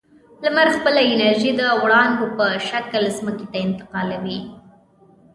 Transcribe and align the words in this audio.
لمر 0.43 0.67
خپله 0.75 1.01
انرژي 1.13 1.51
د 1.59 1.63
وړانګو 1.83 2.25
په 2.37 2.45
شکل 2.69 3.03
ځمکې 3.17 3.45
ته 3.51 3.57
انتقالوي. 3.65 4.39